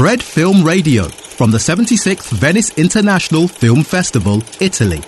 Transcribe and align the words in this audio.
Fred 0.00 0.22
Film 0.22 0.64
Radio 0.64 1.04
from 1.36 1.50
the 1.50 1.58
76th 1.58 2.32
Venice 2.32 2.72
International 2.78 3.46
Film 3.46 3.84
Festival, 3.84 4.42
Italy. 4.58 5.02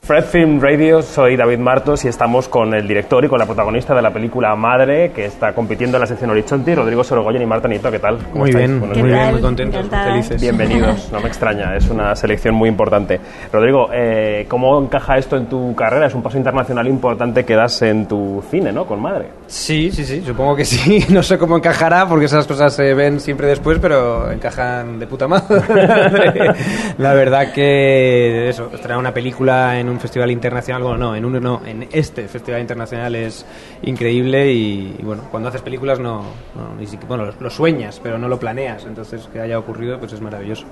Fred 0.00 0.26
Film 0.26 0.60
Radio, 0.60 1.02
soy 1.02 1.36
David 1.36 1.58
Martos 1.58 2.04
y 2.04 2.08
estamos 2.08 2.46
con 2.46 2.72
el 2.72 2.86
director 2.86 3.24
y 3.24 3.28
con 3.28 3.40
la 3.40 3.46
protagonista 3.46 3.96
de 3.96 4.02
la 4.02 4.12
película 4.12 4.54
Madre, 4.54 5.10
que 5.10 5.24
está 5.24 5.52
compitiendo 5.52 5.96
en 5.96 6.02
la 6.02 6.06
sección 6.06 6.30
Horizonte, 6.30 6.72
Rodrigo 6.76 7.02
Sorogoyen 7.02 7.42
y 7.42 7.46
Marta 7.46 7.66
Nieto. 7.66 7.90
¿Qué 7.90 7.98
tal? 7.98 8.18
¿Cómo 8.30 8.44
muy 8.44 8.52
bien, 8.52 8.78
muy 8.78 9.02
bien, 9.02 9.32
muy 9.32 9.40
contentos, 9.40 9.88
felices. 9.88 10.40
Bienvenidos, 10.40 11.08
no 11.12 11.18
me 11.18 11.26
extraña, 11.26 11.74
es 11.74 11.90
una 11.90 12.14
selección 12.14 12.54
muy 12.54 12.68
importante. 12.68 13.18
Rodrigo, 13.52 13.90
eh, 13.92 14.46
¿cómo 14.48 14.80
encaja 14.80 15.18
esto 15.18 15.36
en 15.36 15.46
tu 15.46 15.74
carrera? 15.74 16.06
Es 16.06 16.14
un 16.14 16.22
paso 16.22 16.38
internacional 16.38 16.86
importante 16.86 17.44
que 17.44 17.56
das 17.56 17.82
en 17.82 18.06
tu 18.06 18.40
cine, 18.48 18.70
¿no? 18.70 18.86
Con 18.86 19.02
Madre. 19.02 19.30
Sí, 19.48 19.90
sí, 19.90 20.04
sí, 20.04 20.22
supongo 20.26 20.54
que 20.54 20.64
sí. 20.66 21.06
No 21.08 21.22
sé 21.22 21.38
cómo 21.38 21.56
encajará 21.56 22.06
porque 22.06 22.26
esas 22.26 22.46
cosas 22.46 22.74
se 22.74 22.92
ven 22.92 23.18
siempre 23.18 23.46
después, 23.46 23.78
pero 23.80 24.30
encajan 24.30 24.98
de 24.98 25.06
puta 25.06 25.26
madre. 25.26 25.62
La 26.98 27.14
verdad 27.14 27.50
que 27.54 28.50
eso, 28.50 28.70
estrenar 28.74 28.98
una 28.98 29.14
película 29.14 29.80
en 29.80 29.88
un 29.88 29.98
festival 29.98 30.30
internacional, 30.30 30.82
bueno, 30.82 30.98
no, 30.98 31.16
en 31.16 31.24
uno 31.24 31.40
no, 31.40 31.62
en 31.64 31.88
este 31.90 32.28
festival 32.28 32.60
internacional 32.60 33.14
es 33.14 33.46
increíble 33.82 34.52
y, 34.52 34.96
y 34.98 35.02
bueno, 35.02 35.22
cuando 35.30 35.48
haces 35.48 35.62
películas 35.62 35.98
no, 35.98 36.24
no 36.54 36.74
ni 36.78 36.84
siquiera, 36.84 37.08
bueno, 37.08 37.32
lo, 37.40 37.48
sueñas, 37.50 38.00
pero 38.02 38.18
no 38.18 38.28
lo 38.28 38.38
planeas, 38.38 38.84
entonces 38.84 39.30
que 39.32 39.40
haya 39.40 39.58
ocurrido 39.58 39.98
pues 39.98 40.12
es 40.12 40.20
maravilloso. 40.20 40.66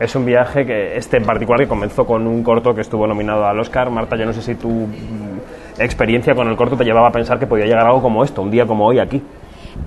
Es 0.00 0.14
un 0.14 0.24
viaje 0.24 0.64
que 0.64 0.96
este 0.96 1.18
en 1.18 1.24
particular 1.24 1.60
que 1.60 1.68
comenzó 1.68 2.06
con 2.06 2.26
un 2.26 2.42
corto 2.42 2.74
que 2.74 2.80
estuvo 2.80 3.06
nominado 3.06 3.44
al 3.44 3.58
Oscar. 3.58 3.90
Marta, 3.90 4.16
yo 4.16 4.24
no 4.24 4.32
sé 4.32 4.40
si 4.40 4.54
mm, 4.54 5.27
experiencia 5.78 6.34
con 6.34 6.48
el 6.48 6.56
corto 6.56 6.76
te 6.76 6.84
llevaba 6.84 7.08
a 7.08 7.12
pensar 7.12 7.38
que 7.38 7.46
podía 7.46 7.66
llegar 7.66 7.86
algo 7.86 8.02
como 8.02 8.24
esto, 8.24 8.42
un 8.42 8.50
día 8.50 8.66
como 8.66 8.86
hoy 8.86 8.98
aquí. 8.98 9.22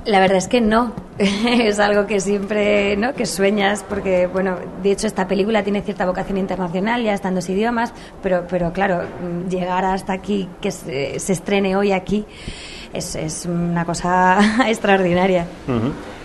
La 0.05 0.19
verdad 0.19 0.37
es 0.37 0.47
que 0.47 0.61
no. 0.61 0.93
es 1.19 1.79
algo 1.79 2.07
que 2.07 2.19
siempre, 2.19 2.95
¿no? 2.97 3.13
Que 3.13 3.25
sueñas, 3.25 3.85
porque, 3.87 4.27
bueno, 4.27 4.55
de 4.81 4.91
hecho 4.91 5.07
esta 5.07 5.27
película 5.27 5.63
tiene 5.63 5.81
cierta 5.81 6.05
vocación 6.05 6.37
internacional, 6.37 7.03
ya 7.03 7.13
está 7.13 7.27
en 7.27 7.35
dos 7.35 7.49
idiomas, 7.49 7.93
pero, 8.23 8.45
pero 8.49 8.73
claro, 8.73 9.01
llegar 9.49 9.85
hasta 9.85 10.13
aquí, 10.13 10.47
que 10.61 10.71
se, 10.71 11.19
se 11.19 11.33
estrene 11.33 11.75
hoy 11.75 11.91
aquí, 11.91 12.25
es, 12.93 13.15
es 13.15 13.45
una 13.45 13.85
cosa 13.85 14.39
extraordinaria. 14.67 15.45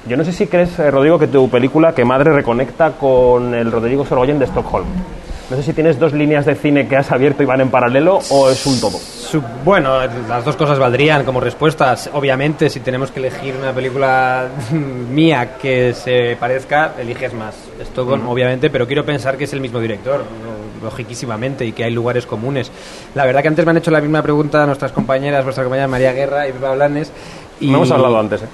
Yo 0.09 0.17
no 0.17 0.25
sé 0.25 0.33
si 0.33 0.47
crees, 0.47 0.79
eh, 0.79 0.91
Rodrigo, 0.91 1.19
que 1.19 1.27
tu 1.27 1.49
película, 1.51 1.95
que 1.95 2.05
Madre, 2.05 2.33
reconecta 2.33 2.93
con 2.93 3.55
el 3.55 3.71
Rodrigo 3.73 4.05
Sorogoyen 4.07 4.39
de 4.39 4.47
Stockholm. 4.47 4.87
No 5.49 5.57
sé 5.57 5.63
si 5.63 5.73
tienes 5.73 6.01
dos 6.01 6.13
líneas 6.13 6.45
de 6.45 6.57
cine 6.57 6.89
que 6.89 6.97
has 6.97 7.13
abierto 7.13 7.41
y 7.41 7.47
van 7.47 7.61
en 7.61 7.71
paralelo 7.71 8.19
o 8.31 8.51
es 8.51 8.67
un 8.67 8.81
todo. 8.81 8.99
Bueno, 9.65 10.01
las 10.29 10.45
dos 10.45 10.57
cosas 10.57 10.77
valdrían 10.77 11.25
como 11.25 11.39
respuestas. 11.39 12.11
Obviamente, 12.13 12.69
si 12.69 12.81
tenemos 12.81 13.13
que 13.13 13.21
elegir 13.21 13.55
una 13.57 13.73
película 13.73 14.49
mía 14.73 15.57
que 15.57 15.95
se 15.95 16.37
parezca, 16.37 16.95
eliges 16.99 17.33
más. 17.33 17.55
Stockholm, 17.81 18.29
obviamente, 18.29 18.71
pero 18.71 18.89
quiero 18.89 19.05
pensar 19.05 19.37
que 19.37 19.45
es 19.45 19.53
el 19.53 19.61
mismo 19.61 19.79
director, 19.79 20.25
logiquísimamente, 20.83 21.65
y 21.65 21.71
que 21.71 21.85
hay 21.85 21.93
lugares 21.93 22.27
comunes. 22.27 22.73
La 23.15 23.25
verdad 23.25 23.43
que 23.43 23.49
antes 23.49 23.65
me 23.65 23.71
han 23.71 23.77
hecho 23.77 23.93
la 23.93 24.01
misma 24.01 24.23
pregunta 24.23 24.65
a 24.65 24.67
nuestras 24.67 24.91
compañeras, 24.91 25.45
vuestra 25.45 25.63
compañera 25.63 25.87
María 25.87 26.13
Guerra 26.13 26.49
y 26.49 26.53
Pepa 26.53 26.75
Blanes. 26.75 27.13
Y... 27.61 27.69
No 27.69 27.77
hemos 27.77 27.91
hablado 27.93 28.19
antes, 28.19 28.43
¿eh? 28.43 28.49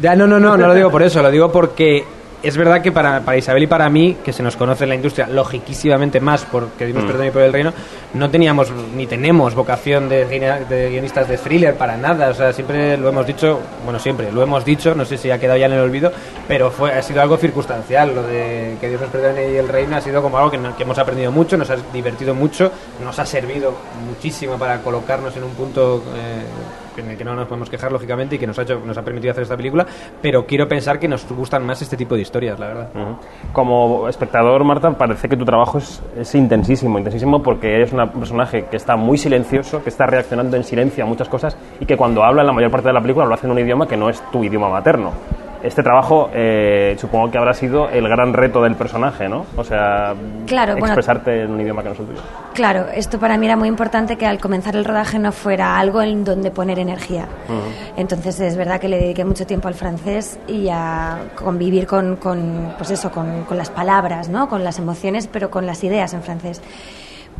Ya, 0.00 0.14
no, 0.14 0.28
no, 0.28 0.38
no, 0.38 0.56
no 0.56 0.68
lo 0.68 0.74
digo 0.74 0.90
por 0.92 1.02
eso, 1.02 1.20
lo 1.20 1.30
digo 1.32 1.50
porque 1.50 2.04
es 2.42 2.56
verdad 2.56 2.80
que 2.82 2.92
para, 2.92 3.20
para 3.20 3.36
Isabel 3.36 3.62
y 3.62 3.66
para 3.66 3.88
mí, 3.88 4.16
que 4.24 4.32
se 4.32 4.42
nos 4.42 4.56
conoce 4.56 4.84
en 4.84 4.90
la 4.90 4.94
industria 4.96 5.26
logiquísimamente 5.28 6.20
más 6.20 6.44
porque 6.44 6.86
dimos 6.86 7.04
perdón 7.04 7.26
y 7.26 7.30
por 7.30 7.42
el 7.42 7.52
reino, 7.52 7.72
no 8.14 8.30
teníamos 8.30 8.70
ni 8.94 9.06
tenemos 9.06 9.54
vocación 9.54 10.08
de, 10.08 10.24
de 10.26 10.90
guionistas 10.90 11.28
de 11.28 11.38
thriller 11.38 11.74
para 11.76 11.96
nada. 11.96 12.28
O 12.30 12.34
sea, 12.34 12.52
siempre 12.52 12.96
lo 12.96 13.08
hemos 13.08 13.26
dicho, 13.26 13.60
bueno, 13.84 13.98
siempre 13.98 14.32
lo 14.32 14.42
hemos 14.42 14.64
dicho, 14.64 14.94
no 14.94 15.04
sé 15.04 15.16
si 15.18 15.30
ha 15.30 15.38
quedado 15.38 15.58
ya 15.58 15.66
en 15.66 15.72
el 15.72 15.80
olvido, 15.80 16.12
pero 16.48 16.70
fue, 16.70 16.92
ha 16.92 17.02
sido 17.02 17.20
algo 17.22 17.36
circunstancial. 17.36 18.14
Lo 18.14 18.22
de 18.22 18.76
que 18.80 18.88
Dios 18.88 19.00
nos 19.00 19.10
perdone 19.10 19.52
y 19.52 19.56
el 19.56 19.68
reino 19.68 19.96
ha 19.96 20.00
sido 20.00 20.22
como 20.22 20.38
algo 20.38 20.50
que, 20.50 20.58
no- 20.58 20.76
que 20.76 20.82
hemos 20.84 20.98
aprendido 20.98 21.30
mucho, 21.32 21.56
nos 21.56 21.70
ha 21.70 21.76
divertido 21.92 22.34
mucho, 22.34 22.70
nos 23.04 23.18
ha 23.18 23.26
servido 23.26 23.74
muchísimo 24.06 24.58
para 24.58 24.80
colocarnos 24.82 25.36
en 25.36 25.44
un 25.44 25.50
punto. 25.50 26.02
eh, 26.16 26.42
en 26.96 27.10
el 27.10 27.16
que 27.16 27.24
no 27.24 27.34
nos 27.34 27.46
podemos 27.46 27.68
quejar 27.68 27.92
lógicamente 27.92 28.36
y 28.36 28.38
que 28.38 28.46
nos 28.46 28.58
ha 28.58 28.62
hecho, 28.62 28.80
nos 28.84 28.96
ha 28.96 29.02
permitido 29.02 29.32
hacer 29.32 29.42
esta 29.42 29.56
película, 29.56 29.86
pero 30.20 30.46
quiero 30.46 30.68
pensar 30.68 30.98
que 30.98 31.08
nos 31.08 31.26
gustan 31.30 31.64
más 31.64 31.80
este 31.82 31.96
tipo 31.96 32.14
de 32.14 32.22
historias, 32.22 32.58
la 32.58 32.66
verdad. 32.66 32.88
Como 33.52 34.08
espectador, 34.08 34.64
Marta, 34.64 34.90
parece 34.92 35.28
que 35.28 35.36
tu 35.36 35.44
trabajo 35.44 35.78
es, 35.78 36.02
es 36.16 36.34
intensísimo, 36.34 36.98
intensísimo 36.98 37.42
porque 37.42 37.74
eres 37.74 37.92
un 37.92 38.08
personaje 38.10 38.66
que 38.70 38.76
está 38.76 38.96
muy 38.96 39.18
silencioso, 39.18 39.82
que 39.82 39.90
está 39.90 40.06
reaccionando 40.06 40.56
en 40.56 40.64
silencio 40.64 41.04
a 41.04 41.06
muchas 41.06 41.28
cosas 41.28 41.56
y 41.78 41.86
que 41.86 41.96
cuando 41.96 42.22
habla 42.24 42.42
en 42.42 42.46
la 42.46 42.52
mayor 42.52 42.70
parte 42.70 42.88
de 42.88 42.94
la 42.94 43.00
película 43.00 43.26
lo 43.26 43.34
hace 43.34 43.46
en 43.46 43.52
un 43.52 43.58
idioma 43.58 43.86
que 43.86 43.96
no 43.96 44.08
es 44.08 44.20
tu 44.30 44.42
idioma 44.44 44.68
materno. 44.68 45.12
Este 45.62 45.82
trabajo 45.82 46.30
eh, 46.32 46.96
supongo 46.98 47.30
que 47.30 47.36
habrá 47.38 47.52
sido 47.52 47.88
el 47.90 48.08
gran 48.08 48.32
reto 48.32 48.62
del 48.62 48.76
personaje, 48.76 49.28
¿no? 49.28 49.44
O 49.56 49.64
sea, 49.64 50.14
Claro, 50.46 50.72
bueno. 50.72 50.86
expresarte 50.86 51.42
en 51.42 51.50
un 51.50 51.60
idioma 51.60 51.82
que 51.82 51.88
no 51.88 51.94
es 51.94 52.00
el 52.00 52.06
tuyo. 52.06 52.20
Claro, 52.54 52.86
esto 52.94 53.18
para 53.18 53.36
mí 53.36 53.46
era 53.46 53.56
muy 53.56 53.68
importante 53.68 54.16
que 54.16 54.26
al 54.26 54.38
comenzar 54.38 54.74
el 54.76 54.84
rodaje 54.84 55.18
no 55.18 55.32
fuera 55.32 55.78
algo 55.78 56.00
en 56.00 56.24
donde 56.24 56.50
poner 56.50 56.78
energía. 56.78 57.26
Entonces 57.96 58.40
es 58.40 58.56
verdad 58.56 58.80
que 58.80 58.88
le 58.88 58.98
dediqué 58.98 59.24
mucho 59.24 59.46
tiempo 59.46 59.68
al 59.68 59.74
francés 59.74 60.38
y 60.48 60.68
a 60.70 61.18
convivir 61.34 61.86
con, 61.86 62.16
con, 62.16 62.74
pues 62.78 62.90
eso, 62.90 63.10
con, 63.10 63.44
con 63.44 63.58
las 63.58 63.70
palabras, 63.70 64.28
¿no? 64.28 64.48
con 64.48 64.64
las 64.64 64.78
emociones, 64.78 65.26
pero 65.26 65.50
con 65.50 65.66
las 65.66 65.84
ideas 65.84 66.14
en 66.14 66.22
francés 66.22 66.62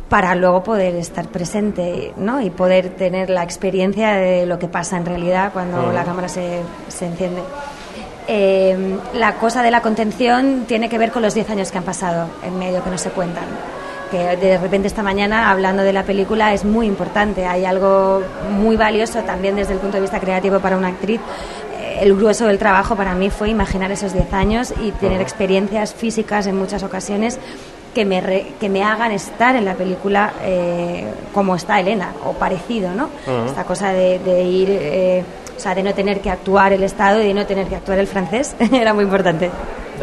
para 0.09 0.35
luego 0.35 0.61
poder 0.61 0.95
estar 0.95 1.29
presente 1.29 2.13
¿no? 2.17 2.41
y 2.41 2.49
poder 2.49 2.89
tener 2.89 3.29
la 3.29 3.43
experiencia 3.43 4.11
de 4.15 4.45
lo 4.45 4.59
que 4.59 4.67
pasa 4.67 4.97
en 4.97 5.05
realidad 5.05 5.53
cuando 5.53 5.91
la 5.93 6.03
cámara 6.03 6.27
se, 6.27 6.61
se 6.89 7.05
enciende. 7.07 7.41
Eh, 8.27 8.97
la 9.13 9.35
cosa 9.35 9.63
de 9.63 9.71
la 9.71 9.81
contención 9.81 10.65
tiene 10.67 10.89
que 10.89 10.97
ver 10.97 11.11
con 11.11 11.21
los 11.21 11.33
10 11.33 11.49
años 11.49 11.71
que 11.71 11.77
han 11.77 11.83
pasado 11.83 12.27
en 12.45 12.57
medio 12.59 12.83
que 12.83 12.89
no 12.89 12.97
se 12.97 13.09
cuentan. 13.09 13.43
Que 14.11 14.35
de 14.37 14.57
repente 14.57 14.87
esta 14.87 15.03
mañana, 15.03 15.49
hablando 15.51 15.83
de 15.83 15.93
la 15.93 16.03
película, 16.03 16.53
es 16.53 16.65
muy 16.65 16.85
importante. 16.85 17.45
Hay 17.45 17.65
algo 17.65 18.21
muy 18.51 18.75
valioso 18.75 19.19
también 19.21 19.55
desde 19.55 19.73
el 19.73 19.79
punto 19.79 19.97
de 19.97 20.01
vista 20.01 20.19
creativo 20.19 20.59
para 20.59 20.77
una 20.77 20.89
actriz. 20.89 21.21
Eh, 21.79 21.99
El 22.01 22.15
grueso 22.15 22.45
del 22.47 22.57
trabajo 22.57 22.95
para 22.95 23.13
mí 23.15 23.29
fue 23.29 23.49
imaginar 23.49 23.91
esos 23.91 24.13
10 24.13 24.33
años 24.33 24.73
y 24.81 24.91
tener 24.91 25.21
experiencias 25.21 25.93
físicas 25.93 26.45
en 26.47 26.57
muchas 26.57 26.83
ocasiones 26.83 27.39
que 27.95 28.05
me, 28.05 28.21
re- 28.21 28.53
que 28.59 28.69
me 28.69 28.83
hagan 28.83 29.11
estar 29.11 29.55
en 29.55 29.65
la 29.65 29.73
película 29.75 30.31
eh, 30.43 31.05
como 31.33 31.55
está 31.55 31.79
Elena, 31.79 32.13
o 32.25 32.31
parecido, 32.33 32.91
¿no? 32.93 33.09
Esta 33.45 33.63
cosa 33.65 33.89
de, 33.91 34.17
de 34.19 34.43
ir, 34.43 34.69
eh, 34.71 35.23
o 35.55 35.59
sea, 35.59 35.75
de 35.75 35.83
no 35.83 35.93
tener 35.93 36.19
que 36.21 36.29
actuar 36.29 36.73
el 36.73 36.83
Estado 36.83 37.21
y 37.21 37.27
de 37.27 37.33
no 37.33 37.45
tener 37.45 37.67
que 37.67 37.75
actuar 37.75 37.99
el 37.99 38.07
francés, 38.07 38.55
era 38.71 38.93
muy 38.93 39.03
importante. 39.03 39.49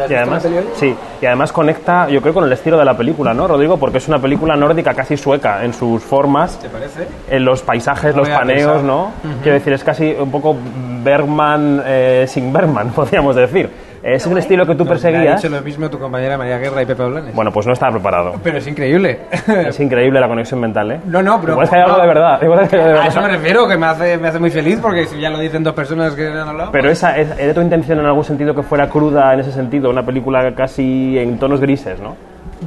Y 0.09 0.13
además, 0.13 0.47
sí, 0.75 0.95
y 1.21 1.25
además 1.25 1.51
conecta, 1.51 2.07
yo 2.07 2.21
creo, 2.21 2.33
con 2.33 2.45
el 2.45 2.53
estilo 2.53 2.77
de 2.77 2.85
la 2.85 2.95
película, 2.95 3.33
¿no, 3.33 3.47
Rodrigo? 3.47 3.75
Porque 3.77 3.97
es 3.97 4.07
una 4.07 4.19
película 4.19 4.55
nórdica 4.55 4.93
casi 4.93 5.17
sueca 5.17 5.65
en 5.65 5.73
sus 5.73 6.01
formas, 6.01 6.57
¿Te 6.59 6.69
parece? 6.69 7.05
en 7.29 7.43
los 7.43 7.61
paisajes, 7.63 8.15
No 8.15 8.21
los 8.21 8.29
paneos. 8.29 8.81
¿no? 8.81 9.11
Quiero 9.41 9.55
decir, 9.57 9.73
es 9.73 9.83
casi 9.83 10.15
un 10.17 10.31
poco 10.31 10.55
Bergman 11.03 11.83
eh, 11.85 12.25
sin 12.29 12.53
Bergman, 12.53 12.89
podríamos 12.95 13.35
decir. 13.35 13.69
¿Es 14.03 14.23
el 14.25 14.31
guay. 14.31 14.41
estilo 14.41 14.65
que 14.65 14.75
tú 14.75 14.83
ha 14.83 14.87
perseguías? 14.87 15.41
dicho 15.41 15.53
lo 15.55 15.61
mismo 15.61 15.89
tu 15.89 15.99
compañera 15.99 16.37
María 16.37 16.57
Guerra 16.57 16.81
y 16.81 16.85
Pepe 16.85 17.03
Blanes. 17.05 17.35
Bueno, 17.35 17.51
pues 17.51 17.65
no 17.67 17.73
estaba 17.73 17.91
preparado. 17.93 18.33
pero 18.43 18.57
es 18.57 18.67
increíble. 18.67 19.19
Es 19.69 19.79
increíble 19.79 20.19
la 20.19 20.27
conexión 20.27 20.59
mental, 20.59 20.91
¿eh? 20.91 20.99
No, 21.05 21.21
no, 21.21 21.39
pero. 21.41 21.53
Igual 21.53 21.65
es 21.65 21.69
que 21.69 21.75
hay 21.77 21.81
algo 21.83 21.95
no. 21.97 22.01
de 22.01 22.07
verdad. 22.07 22.41
Igual 22.41 22.59
es 22.61 22.69
que 22.69 22.75
hay 22.75 22.81
algo 22.81 22.93
de 22.93 22.99
A 22.99 23.07
eso 23.07 23.17
me 23.19 23.27
verdad. 23.27 23.37
refiero, 23.41 23.67
que 23.67 23.77
me 23.77 23.85
hace, 23.87 24.17
me 24.17 24.27
hace 24.27 24.39
muy 24.39 24.49
feliz 24.51 24.79
porque 24.81 25.05
si 25.05 25.19
ya 25.19 25.29
lo 25.29 25.39
dicen 25.39 25.63
dos 25.63 25.73
personas 25.73 26.13
que 26.13 26.27
han 26.27 26.47
hablado. 26.47 26.71
Pero 26.71 26.89
esa, 26.89 27.17
es- 27.17 27.37
¿era 27.39 27.53
tu 27.53 27.61
intención 27.61 27.99
en 27.99 28.05
algún 28.05 28.23
sentido 28.23 28.53
que 28.55 28.63
fuera 28.63 28.87
cruda 28.89 29.33
en 29.33 29.39
ese 29.41 29.51
sentido? 29.51 29.89
Una 29.89 30.03
película 30.05 30.53
casi 30.55 31.17
en 31.17 31.37
tonos 31.37 31.59
grises, 31.59 31.99
¿no? 31.99 32.15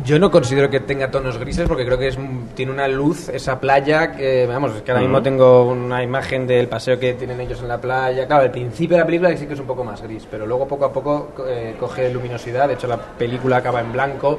Yo 0.05 0.19
no 0.19 0.31
considero 0.31 0.71
que 0.71 0.81
tenga 0.81 1.11
tonos 1.11 1.37
grises 1.39 1.69
porque 1.69 1.85
creo 1.85 1.99
que 1.99 2.09
es, 2.09 2.19
tiene 2.55 2.73
una 2.73 2.89
luz, 2.89 3.29
esa 3.29 3.61
playa, 3.61 4.13
que 4.13 4.47
vamos, 4.47 4.75
es 4.75 4.83
que 4.83 4.91
ahora 4.91 5.03
mismo 5.03 5.23
tengo 5.23 5.65
una 5.67 6.03
imagen 6.03 6.47
del 6.47 6.67
paseo 6.67 6.99
que 6.99 7.13
tienen 7.13 7.39
ellos 7.41 7.61
en 7.61 7.69
la 7.69 7.79
playa. 7.79 8.27
Claro, 8.27 8.43
al 8.45 8.51
principio 8.51 8.97
de 8.97 9.01
la 9.03 9.07
película 9.07 9.37
sí 9.37 9.47
que 9.47 9.53
es 9.53 9.61
un 9.61 9.67
poco 9.67 9.85
más 9.85 10.01
gris, 10.03 10.27
pero 10.31 10.47
luego 10.47 10.67
poco 10.67 10.87
a 10.87 10.93
poco 10.93 11.33
eh, 11.47 11.75
coge 11.79 12.11
luminosidad. 12.11 12.69
De 12.69 12.75
hecho, 12.75 12.87
la 12.87 12.97
película 12.97 13.59
acaba 13.59 13.81
en 13.81 13.93
blanco. 13.93 14.39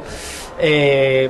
Eh, 0.59 1.29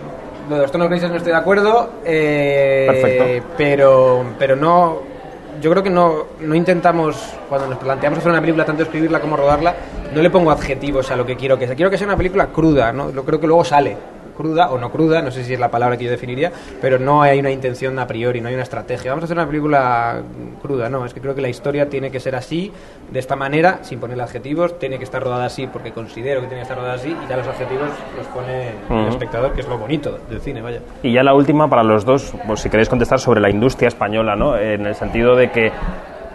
lo 0.49 0.55
de 0.55 0.61
los 0.61 0.71
tonos 0.71 0.89
grises 0.89 1.09
no 1.09 1.17
estoy 1.17 1.33
de 1.33 1.37
acuerdo. 1.37 1.89
eh, 2.05 2.85
Perfecto. 2.87 3.47
Pero, 3.57 4.25
pero 4.39 4.55
no. 4.55 5.12
Yo 5.61 5.71
creo 5.71 5.83
que 5.83 5.89
no, 5.89 6.25
no 6.39 6.55
intentamos, 6.55 7.33
cuando 7.47 7.67
nos 7.67 7.77
planteamos 7.77 8.19
hacer 8.19 8.31
una 8.31 8.41
película, 8.41 8.65
tanto 8.65 8.83
escribirla 8.83 9.19
como 9.19 9.37
rodarla, 9.37 9.75
no 10.13 10.21
le 10.21 10.29
pongo 10.29 10.51
adjetivos 10.51 11.09
a 11.11 11.15
lo 11.15 11.25
que 11.25 11.35
quiero 11.35 11.57
que 11.57 11.67
sea. 11.67 11.75
Quiero 11.75 11.89
que 11.89 11.97
sea 11.97 12.07
una 12.07 12.17
película 12.17 12.47
cruda, 12.47 12.91
¿no? 12.91 13.11
Lo 13.11 13.23
creo 13.23 13.39
que 13.39 13.47
luego 13.47 13.63
sale. 13.63 13.97
Cruda 14.35 14.69
o 14.71 14.77
no 14.77 14.91
cruda, 14.91 15.21
no 15.21 15.31
sé 15.31 15.43
si 15.43 15.53
es 15.53 15.59
la 15.59 15.69
palabra 15.69 15.97
que 15.97 16.05
yo 16.05 16.11
definiría, 16.11 16.51
pero 16.81 16.99
no 16.99 17.21
hay 17.21 17.39
una 17.39 17.51
intención 17.51 17.97
a 17.99 18.07
priori, 18.07 18.41
no 18.41 18.47
hay 18.47 18.53
una 18.53 18.63
estrategia. 18.63 19.11
Vamos 19.11 19.23
a 19.23 19.25
hacer 19.25 19.37
una 19.37 19.47
película 19.47 20.21
cruda, 20.61 20.89
no, 20.89 21.05
es 21.05 21.13
que 21.13 21.21
creo 21.21 21.35
que 21.35 21.41
la 21.41 21.49
historia 21.49 21.89
tiene 21.89 22.11
que 22.11 22.19
ser 22.19 22.35
así, 22.35 22.71
de 23.11 23.19
esta 23.19 23.35
manera, 23.35 23.79
sin 23.83 23.99
ponerle 23.99 24.23
adjetivos, 24.23 24.79
tiene 24.79 24.97
que 24.97 25.03
estar 25.03 25.21
rodada 25.21 25.45
así 25.45 25.67
porque 25.67 25.91
considero 25.91 26.41
que 26.41 26.47
tiene 26.47 26.61
que 26.61 26.63
estar 26.63 26.77
rodada 26.77 26.95
así 26.95 27.09
y 27.09 27.29
ya 27.29 27.37
los 27.37 27.47
adjetivos 27.47 27.89
los 28.17 28.27
pone 28.27 28.71
el 28.89 29.07
espectador, 29.07 29.53
que 29.53 29.61
es 29.61 29.67
lo 29.67 29.77
bonito 29.77 30.17
del 30.29 30.41
cine, 30.41 30.61
vaya. 30.61 30.79
Y 31.01 31.13
ya 31.13 31.23
la 31.23 31.33
última 31.33 31.69
para 31.69 31.83
los 31.83 32.05
dos, 32.05 32.33
pues 32.47 32.61
si 32.61 32.69
queréis 32.69 32.89
contestar 32.89 33.19
sobre 33.19 33.41
la 33.41 33.49
industria 33.49 33.87
española, 33.87 34.35
¿no? 34.35 34.57
En 34.57 34.85
el 34.85 34.95
sentido 34.95 35.35
de 35.35 35.51
que 35.51 35.71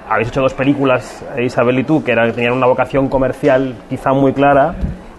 habéis 0.08 0.28
hecho 0.28 0.40
dos 0.40 0.54
películas, 0.54 1.24
eh, 1.36 1.44
Isabel 1.44 1.78
y 1.78 1.84
tú, 1.84 2.02
que 2.02 2.12
eran, 2.12 2.32
tenían 2.32 2.54
una 2.54 2.66
vocación 2.66 3.08
comercial 3.08 3.74
quizá 3.88 4.12
muy 4.12 4.32
clara, 4.32 4.74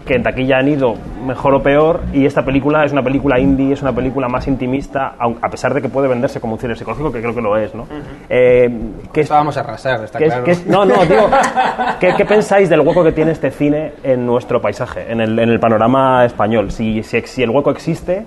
que 0.06 0.16
en 0.16 0.24
taquilla 0.24 0.58
han 0.58 0.68
ido 0.68 0.96
mejor 1.26 1.54
o 1.54 1.64
peor 1.64 2.02
y 2.14 2.26
esta 2.26 2.44
película 2.44 2.84
es 2.86 2.92
una 2.92 3.04
película 3.04 3.40
indie, 3.40 3.74
es 3.74 3.82
una 3.82 3.94
película 3.94 4.28
más 4.28 4.48
intimista, 4.48 5.16
a 5.20 5.50
pesar 5.50 5.74
de 5.74 5.82
que 5.82 5.90
puede 5.90 6.08
venderse 6.08 6.40
como 6.40 6.54
un 6.54 6.60
cine 6.60 6.76
psicológico, 6.76 7.12
que 7.12 7.22
creo 7.22 7.36
que 7.36 7.42
lo 7.42 7.58
es, 7.58 7.74
¿no? 7.76 7.86
Eh, 8.30 8.70
¿qué 9.14 9.22
es- 9.22 9.26
Esto 9.26 9.34
vamos 9.36 9.58
a 9.58 9.62
arrasar, 9.62 10.04
está 10.04 10.18
¿Qué 10.20 10.26
es- 10.26 10.30
claro. 10.32 10.44
qué 10.46 10.52
es- 10.52 10.66
no, 10.66 10.86
no, 10.86 11.06
digo, 11.06 11.30
¿qué, 12.00 12.14
qué 12.18 12.26
pensáis 12.26 12.70
del 12.70 12.82
hueco 12.82 13.04
que 13.04 13.12
tiene 13.12 13.32
este 13.32 13.52
cine 13.52 13.94
en 14.04 14.26
nuestro 14.26 14.62
paisaje, 14.62 15.06
en 15.12 15.22
el, 15.22 15.38
en 15.40 15.50
el 15.50 15.60
panorama 15.60 16.26
español? 16.26 16.72
Si, 16.72 17.04
si, 17.04 17.22
si 17.22 17.44
el 17.44 17.50
hueco 17.50 17.72
existe 17.72 18.24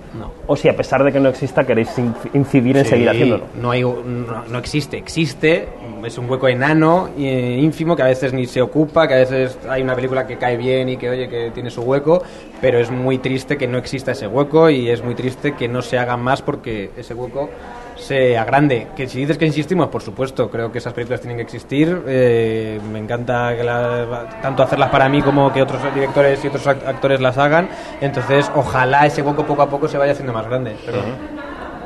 o 0.47 0.55
si 0.55 0.69
a 0.69 0.75
pesar 0.75 1.03
de 1.03 1.11
que 1.11 1.19
no 1.19 1.29
exista 1.29 1.63
queréis 1.65 1.97
in- 1.97 2.13
incidir 2.33 2.77
en 2.77 2.83
Sí, 2.83 2.89
seguir 2.91 3.09
haciéndolo. 3.09 3.43
No, 3.61 3.71
hay, 3.71 3.81
no, 3.81 4.03
no 4.49 4.57
existe, 4.59 4.97
existe, 4.97 5.67
es 6.05 6.17
un 6.17 6.29
hueco 6.29 6.47
enano, 6.47 7.09
eh, 7.17 7.59
ínfimo, 7.61 7.95
que 7.95 8.01
a 8.03 8.07
veces 8.07 8.33
ni 8.33 8.45
se 8.45 8.61
ocupa, 8.61 9.07
que 9.07 9.13
a 9.13 9.17
veces 9.17 9.57
hay 9.69 9.81
una 9.81 9.95
película 9.95 10.27
que 10.27 10.37
cae 10.37 10.57
bien 10.57 10.89
y 10.89 10.97
que 10.97 11.09
oye 11.09 11.29
que 11.29 11.51
tiene 11.51 11.69
su 11.69 11.81
hueco, 11.81 12.21
pero 12.61 12.79
es 12.83 12.91
muy 12.91 13.17
triste 13.17 13.57
que 13.57 13.67
no 13.67 13.77
exista 13.77 14.11
ese 14.11 14.27
hueco 14.27 14.69
y 14.69 14.89
es 14.89 15.03
muy 15.03 15.15
triste 15.15 15.53
que 15.55 15.67
no 15.67 15.81
se 15.81 15.97
haga 15.97 16.15
más 16.17 16.41
porque 16.41 16.91
ese 16.97 17.13
hueco 17.13 17.49
sea 17.95 18.43
grande. 18.45 18.87
Que 18.95 19.07
si 19.07 19.19
dices 19.19 19.37
que 19.37 19.45
insistimos, 19.45 19.87
por 19.87 20.01
supuesto, 20.01 20.49
creo 20.49 20.71
que 20.71 20.79
esas 20.79 20.93
películas 20.93 21.21
tienen 21.21 21.37
que 21.37 21.43
existir. 21.43 22.01
eh, 22.07 22.79
me 22.91 22.99
encanta 22.99 23.55
que 23.55 23.63
la- 23.63 24.39
tanto 24.41 24.63
hacerlas 24.63 24.89
para 24.89 25.07
mí 25.09 25.21
como 25.21 25.51
que 25.53 25.61
otros 25.61 25.81
directores 25.93 26.43
y 26.43 26.47
otros 26.47 26.65
act- 26.67 26.85
actores 26.87 27.19
las 27.21 27.37
hagan. 27.37 27.69
Entonces, 28.01 28.51
ojalá 28.55 29.05
ese 29.05 29.21
hueco 29.21 29.45
poco 29.45 29.61
a 29.61 29.69
poco 29.69 29.87
se 29.87 29.97
vaya 29.97 30.11
haciendo 30.13 30.33
más 30.33 30.47
grande. 30.47 30.75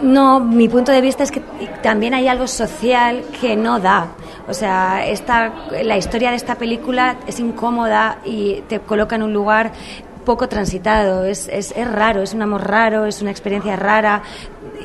No, 0.01 0.39
mi 0.39 0.69
punto 0.69 0.91
de 0.91 1.01
vista 1.01 1.23
es 1.23 1.31
que 1.31 1.41
también 1.81 2.13
hay 2.13 2.27
algo 2.27 2.45
social 2.45 3.23
que 3.41 3.55
no 3.55 3.79
da. 3.79 4.09
O 4.47 4.53
sea, 4.53 5.07
esta, 5.07 5.51
la 5.83 5.97
historia 5.97 6.29
de 6.29 6.35
esta 6.35 6.53
película 6.55 7.15
es 7.25 7.39
incómoda 7.39 8.19
y 8.23 8.61
te 8.69 8.79
coloca 8.79 9.15
en 9.15 9.23
un 9.23 9.33
lugar 9.33 9.71
poco 10.27 10.47
transitado. 10.49 11.23
Es, 11.25 11.47
es, 11.47 11.71
es 11.75 11.87
raro, 11.89 12.21
es 12.21 12.33
un 12.33 12.41
amor 12.41 12.67
raro, 12.69 13.05
es 13.05 13.21
una 13.21 13.31
experiencia 13.31 13.75
rara. 13.77 14.21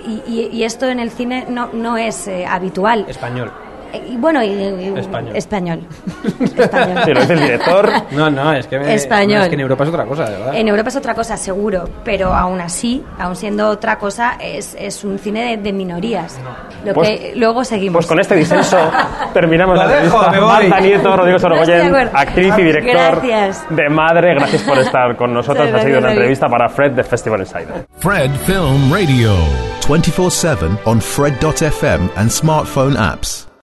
Y, 0.07 0.23
y- 0.27 0.49
y 0.53 0.63
esto 0.65 0.89
en 0.89 1.01
el 1.01 1.11
cine 1.11 1.47
no, 1.49 1.69
no 1.73 1.97
es 1.97 2.27
eh, 2.29 2.47
habitual. 2.47 3.05
Español. 3.09 3.51
Eh, 3.93 4.03
Y 4.13 4.17
bueno, 4.17 4.43
y, 4.43 4.47
y- 4.49 4.95
Español. 4.99 5.37
Español. 5.37 5.81
Español. 6.57 7.03
Lo 7.15 7.21
dice 7.21 7.33
el 7.35 7.41
director. 7.41 7.91
No, 8.13 8.31
no, 8.31 8.53
es 8.53 8.67
que, 8.67 8.79
me- 8.79 8.95
Español. 8.95 9.39
no, 9.39 9.43
es 9.45 9.49
que 9.49 9.55
en 9.55 9.61
Europa 9.61 9.85
es 9.85 9.91
otra 9.91 10.05
cosa, 10.05 10.25
de 10.25 10.37
verdad. 10.39 10.55
En 10.57 10.69
Europa 10.69 10.89
es 10.89 10.97
otra 10.97 11.15
cosa, 11.15 11.37
seguro, 11.37 11.89
pero 12.05 12.33
aún 12.35 12.61
así, 12.61 13.03
aún 13.19 13.37
siendo 13.37 13.69
otra 13.69 13.99
cosa, 13.99 14.37
es, 14.41 14.77
es 14.79 15.05
un 15.05 15.19
cine 15.19 15.57
de, 15.57 15.63
de 15.63 15.73
minorías. 15.73 16.39
Lo 16.85 16.95
Pues- 16.95 17.09
que 17.09 17.33
luego 17.37 17.65
seguimos. 17.65 17.99
Pues 17.99 18.07
con 18.07 18.21
este 18.21 18.35
disenso 18.37 18.79
terminamos 19.35 19.77
Lo 19.77 19.85
la 19.87 19.89
dejo, 19.89 20.17
entrevista. 20.25 20.31
me 20.33 20.41
voy. 20.41 20.69
Marta 20.69 20.81
Nieto, 20.81 21.17
Rodrigo 21.17 21.39
Sorogoyen, 21.39 21.95
actriz 22.13 22.55
y 22.59 22.63
director 22.63 23.21
Gracias. 23.21 23.65
de 23.71 23.89
Madre. 23.89 24.35
Gracias 24.35 24.63
por 24.63 24.79
estar 24.79 25.17
con 25.17 25.33
nosotros. 25.35 25.69
Ha 25.73 25.83
sido 25.83 25.99
una 25.99 26.11
entrevista 26.13 26.49
para 26.49 26.69
Fred 26.69 26.93
de 26.93 27.05
Festival 27.05 27.41
Insider. 27.41 27.87
Fred 27.99 28.31
Film 28.47 28.93
Radio. 28.93 29.33
24 29.89 30.31
7 30.31 30.79
on 30.85 31.01
Fred.fm 31.01 32.09
and 32.17 32.31
smartphone 32.31 32.97
apps. 32.97 33.49